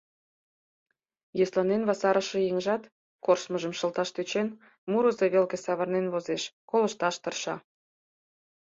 [1.37, 2.83] Йӧсланен васарыше еҥжат,
[3.25, 4.47] корштышыжым шылташ тӧчен,
[4.89, 7.55] мурызо велке савырнен возеш, колышташ тырша.